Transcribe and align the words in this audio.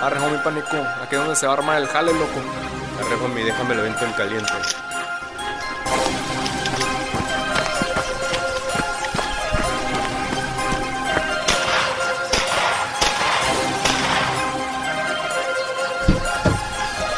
Arre, 0.00 0.20
homie 0.20 0.38
pánico. 0.38 0.76
Aquí 1.02 1.16
es 1.16 1.20
donde 1.20 1.34
se 1.34 1.46
va 1.46 1.54
a 1.54 1.56
armar 1.56 1.78
el 1.78 1.88
jale, 1.88 2.12
loco. 2.12 2.40
Arre, 3.00 3.16
homie, 3.16 3.44
déjame 3.44 3.74
lo 3.74 3.82
vento 3.82 4.04
en 4.04 4.12
caliente. 4.12 4.52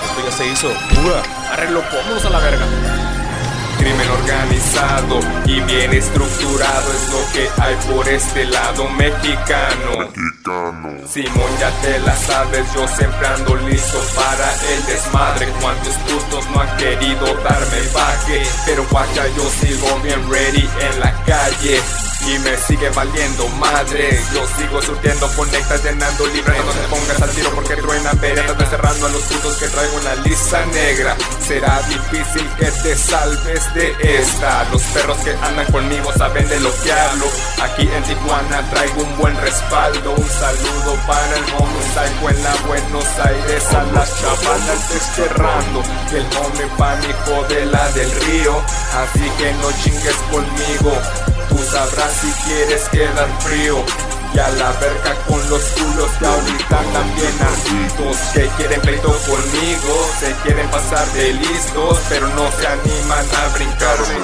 Esto 0.02 0.24
ya 0.24 0.32
se 0.32 0.46
hizo. 0.46 0.68
¡Uga! 0.68 1.22
Arre, 1.52 1.70
loco, 1.70 1.86
vámonos 1.96 2.24
a 2.24 2.30
la 2.30 2.38
verga. 2.38 2.66
Crimen 3.80 4.10
organizado 4.10 5.20
y 5.46 5.58
bien 5.60 5.94
estructurado 5.94 6.92
es 6.92 7.10
lo 7.10 7.32
que 7.32 7.48
hay 7.62 7.74
por 7.90 8.06
este 8.06 8.44
lado 8.44 8.86
mexicano. 8.90 10.10
Simón, 11.08 11.50
ya 11.58 11.70
te 11.80 11.98
la 12.00 12.14
sabes, 12.14 12.66
yo 12.74 12.86
siempre 12.88 13.26
ando 13.26 13.56
listo 13.56 13.98
para 14.14 14.52
el 14.74 14.84
desmadre. 14.84 15.48
Cuántos 15.62 15.94
putos 15.94 16.50
no 16.50 16.60
han 16.60 16.76
querido 16.76 17.24
darme 17.42 17.80
baje, 17.94 18.42
pero 18.66 18.84
guacha, 18.90 19.26
yo 19.34 19.48
sigo 19.48 19.98
bien 20.00 20.30
ready 20.30 20.68
en 20.80 21.00
la 21.00 21.12
calle. 21.24 21.80
Y 22.30 22.38
me 22.38 22.56
sigue 22.58 22.88
valiendo 22.90 23.48
madre. 23.58 24.22
Yo 24.32 24.46
sigo 24.56 24.80
surtiendo 24.80 25.26
conectas, 25.34 25.82
llenando 25.82 26.26
libras 26.28 26.64
No 26.64 26.70
te 26.70 26.86
pongas 26.86 27.22
al 27.22 27.30
tiro 27.30 27.50
porque 27.52 27.74
truena 27.74 28.12
veredas 28.12 28.56
Desterrando 28.56 29.06
a 29.06 29.08
los 29.08 29.22
putos 29.22 29.56
que 29.56 29.66
traigo 29.66 29.98
en 29.98 30.04
la 30.04 30.14
lista 30.14 30.64
negra. 30.66 31.16
Será 31.44 31.82
difícil 31.88 32.48
que 32.56 32.66
te 32.66 32.94
salves 32.94 33.74
de 33.74 33.96
esta. 34.00 34.64
Los 34.70 34.80
perros 34.94 35.18
que 35.24 35.32
andan 35.42 35.66
conmigo 35.72 36.12
saben 36.16 36.48
de 36.48 36.60
lo 36.60 36.70
que 36.82 36.92
hablo. 36.92 37.26
Aquí 37.62 37.90
en 37.92 38.02
Tijuana 38.04 38.62
traigo 38.70 39.02
un 39.02 39.18
buen 39.18 39.36
respaldo. 39.38 40.12
Un 40.12 40.30
saludo 40.30 40.94
para 41.08 41.36
el 41.36 41.44
homie 41.58 41.82
Psycho 41.94 42.30
en 42.30 42.44
la 42.44 42.54
Buenos 42.68 43.06
Aires 43.24 43.64
A 43.74 43.82
las 43.92 44.20
chavalas 44.20 44.88
desterrando. 44.88 45.82
El 46.12 46.26
hombre 46.38 46.68
pánico 46.78 47.44
de 47.48 47.66
la 47.66 47.90
del 47.90 48.10
río. 48.22 48.62
Así 48.94 49.28
que 49.36 49.52
no 49.54 49.72
chingues 49.82 50.16
conmigo 50.30 50.92
Tú 51.50 51.58
sabrás 51.58 52.12
si 52.12 52.30
quieres 52.44 52.88
quedar 52.90 53.28
frío. 53.40 53.84
Y 54.32 54.38
a 54.38 54.48
la 54.48 54.70
verga 54.78 55.14
con 55.26 55.50
los 55.50 55.60
culos 55.70 56.10
que 56.20 56.24
ahorita 56.24 56.82
también 56.92 57.34
adultos 57.42 58.16
Que 58.32 58.46
quieren 58.56 58.80
pleito 58.80 59.08
conmigo, 59.26 60.10
se 60.20 60.32
quieren 60.44 60.70
pasar 60.70 61.04
de 61.14 61.32
listos 61.32 61.98
Pero 62.08 62.28
no 62.28 62.48
se 62.52 62.64
animan 62.64 63.26
a 63.26 63.48
brincarme. 63.48 64.18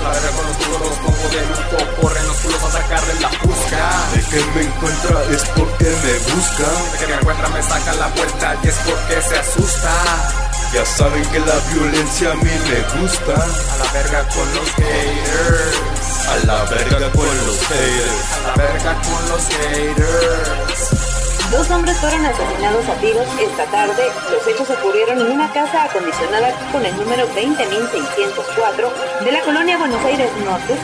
La 0.00 0.10
verga 0.10 0.30
con 0.30 0.46
los 0.46 0.56
culos 0.58 0.80
los 0.80 0.98
pongo 0.98 1.28
de 1.28 1.40
luto 1.40 2.00
Corren 2.00 2.28
los 2.28 2.36
culos 2.36 2.62
a 2.62 2.70
sacarle 2.70 3.14
la 3.20 3.30
busca 3.42 3.90
El 4.14 4.24
que 4.26 4.44
me 4.54 4.62
encuentra 4.62 5.22
es 5.32 5.44
porque 5.56 5.84
me 5.84 6.32
busca. 6.32 6.70
El 6.92 6.98
que 7.00 7.06
me 7.08 7.14
encuentra 7.14 7.48
me 7.48 7.62
saca 7.64 7.92
la 7.94 8.06
vuelta 8.14 8.56
y 8.62 8.68
es 8.68 8.76
porque 8.86 9.22
se 9.22 9.38
asusta 9.38 10.49
Ya 10.72 10.86
saben 10.86 11.24
que 11.30 11.40
la 11.40 11.58
violencia 11.74 12.30
a 12.30 12.34
mí 12.36 12.44
me 12.44 13.00
gusta. 13.00 13.34
A 13.34 13.76
la 13.78 13.92
verga 13.92 14.24
con 14.28 14.54
los 14.54 14.70
haters 14.70 15.80
A 16.28 16.36
la 16.46 16.64
verga 16.64 17.10
con 17.10 17.26
los 17.26 17.58
haters. 17.66 18.32
A 18.32 18.40
la 18.46 18.54
verga 18.54 18.94
con 19.02 19.28
los 19.30 19.48
haters 19.48 20.90
Dos 21.50 21.68
hombres 21.70 21.98
fueron 21.98 22.24
asesinados 22.24 22.88
a 22.88 22.94
tiros 23.00 23.26
esta 23.40 23.66
tarde. 23.66 24.12
Los 24.30 24.46
hechos 24.46 24.70
ocurrieron 24.70 25.18
en 25.18 25.32
una 25.32 25.52
casa 25.52 25.82
acondicionada 25.84 26.54
con 26.70 26.86
el 26.86 26.96
número 26.96 27.28
20.604 27.34 29.24
de 29.24 29.32
la 29.32 29.40
colonia 29.40 29.76
Buenos 29.76 30.04
Aires 30.04 30.30
Norte. 30.44 30.76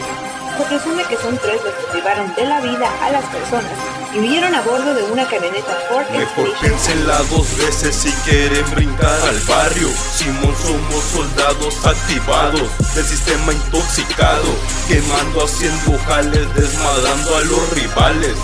Se 0.59 0.65
presume 0.65 1.05
que 1.05 1.17
son 1.17 1.39
tres 1.39 1.63
los 1.63 1.73
que 1.75 1.87
privaron 1.93 2.35
de 2.35 2.45
la 2.45 2.61
vida 2.61 2.91
a 3.03 3.11
las 3.13 3.25
personas 3.27 3.96
y 4.15 4.19
huyeron 4.19 4.55
a 4.55 4.63
bordo 4.63 4.95
de 4.95 5.03
una 5.05 5.27
camioneta 5.29 5.77
Ford 5.89 6.09
Mejor 6.11 6.53
piénsenla 6.61 7.19
dos 7.31 7.57
veces 7.59 7.95
si 7.95 8.11
quieren 8.29 8.65
brincar 8.75 9.21
al 9.29 9.39
barrio. 9.41 9.89
Simón 9.89 10.55
somos 10.57 11.05
soldados 11.13 11.87
activados 11.87 12.95
del 12.95 13.05
sistema 13.05 13.53
intoxicado, 13.53 14.55
quemando, 14.89 15.45
haciendo 15.45 15.99
jales, 16.07 16.55
desmadrando 16.55 17.37
a 17.37 17.41
los 17.43 17.71
rivales. 17.71 18.37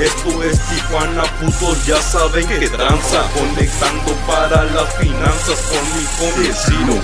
Esto 0.00 0.42
es 0.44 0.60
Tijuana, 0.68 1.24
putos 1.40 1.84
ya 1.86 2.00
saben 2.00 2.46
que 2.46 2.68
tranza, 2.68 3.22
conectando 3.34 4.12
para 4.26 4.64
las 4.64 4.94
finanzas 4.94 5.58
con 5.62 5.82
mi 5.96 6.04
convecino 6.18 6.94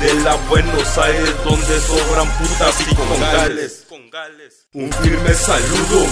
de 0.00 0.14
la 0.22 0.34
Buenos 0.48 0.98
Aires 0.98 1.34
donde 1.44 1.80
sobran 1.80 2.28
putas 2.38 2.80
y 2.80 2.94
congales. 2.94 3.83
Un 4.74 4.92
firme 4.92 5.34
saludo 5.34 6.06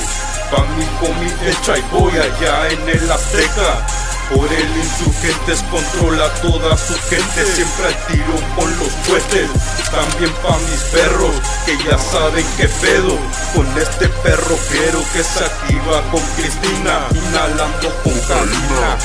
pa' 0.50 0.66
mi 0.74 0.84
comi 0.98 1.30
el 1.46 1.60
Chayboy 1.60 2.18
allá 2.18 2.68
en 2.70 2.88
el 2.88 3.12
Azteca. 3.12 3.86
Por 4.28 4.52
el 4.52 4.76
insurgentes 4.76 5.62
controla 5.70 6.28
toda 6.42 6.76
su 6.76 6.94
gente, 7.08 7.46
siempre 7.46 7.86
al 7.86 8.06
tiro 8.08 8.34
con 8.56 8.76
los 8.80 8.92
cohetes. 9.06 9.50
También 9.92 10.32
pa' 10.42 10.58
mis 10.58 10.80
perros, 10.90 11.36
que 11.64 11.78
ya 11.84 11.96
saben 11.96 12.44
qué 12.56 12.66
pedo. 12.82 13.16
Con 13.54 13.66
este 13.78 14.08
perro 14.08 14.58
quiero 14.68 14.98
que 15.12 15.22
se 15.22 15.44
activa 15.44 16.02
con 16.10 16.22
Cristina, 16.34 17.06
inhalando 17.14 17.88
con 18.02 18.18
Karina. 18.26 18.98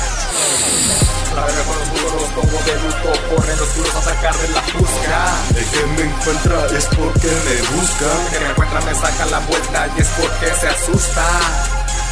Corren 3.29 3.57
los 3.57 3.69
culos 3.69 3.95
a 3.95 4.01
sacarle 4.01 4.47
la 4.49 4.61
busca 4.79 5.19
El 5.55 5.65
que 5.65 5.85
me 5.87 6.03
encuentra 6.09 6.65
es 6.77 6.85
porque 6.85 7.27
me 7.27 7.77
busca. 7.77 8.05
El 8.05 8.31
que 8.31 8.39
me 8.39 8.49
encuentra 8.51 8.81
me 8.81 8.95
saca 8.95 9.25
la 9.25 9.39
vuelta 9.39 9.87
y 9.97 10.01
es 10.01 10.07
porque 10.19 10.53
se 10.59 10.67
asusta 10.67 11.25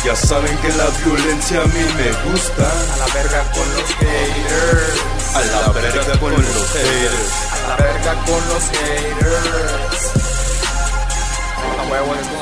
Ya 0.03 0.15
saben 0.15 0.57
que 0.57 0.69
la 0.73 0.87
violencia 1.03 1.61
a 1.61 1.65
mí 1.65 1.85
me 1.95 2.31
gusta. 2.31 2.63
A 2.63 2.97
la 2.97 3.13
verga 3.13 3.43
con 3.51 3.73
los 3.75 3.89
haters 3.95 5.35
A 5.35 5.61
la 5.61 5.71
verga 5.71 6.19
con 6.19 6.31
los 6.31 6.43
haters. 6.43 7.31
A 7.51 7.67
la 7.69 7.75
verga 7.77 8.13
con 8.25 8.47
los 8.49 8.63
haters 8.69 9.74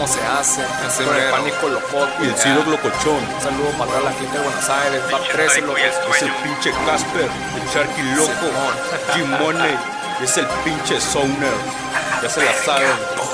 se 0.07 0.21
hace. 0.25 0.61
Ese 0.87 1.03
Con 1.03 1.15
el 1.15 1.29
pánico 1.31 1.67
locote. 1.69 2.11
Y 2.23 2.27
el 2.27 2.35
Ciro 2.35 2.63
Glocochón. 2.63 3.23
Un 3.23 3.41
saludo 3.41 3.69
para 3.77 3.91
toda 3.91 4.01
la 4.01 4.11
gente 4.13 4.37
de 4.37 4.43
Buenos 4.43 4.69
Aires. 4.69 5.01
Va 5.13 5.19
13, 5.19 5.61
loco. 5.61 5.77
Es 5.77 6.21
el 6.21 6.31
pinche 6.43 6.71
Casper, 6.85 7.29
el 7.55 7.67
Sharky 7.69 8.01
loco, 8.15 8.47
Jim 9.13 9.29
Money, 9.39 9.77
es 10.21 10.37
el 10.37 10.47
pinche 10.63 10.99
Soner. 10.99 11.53
Ya 12.21 12.29
se 12.29 12.43
la 12.43 12.53
saben. 12.53 13.32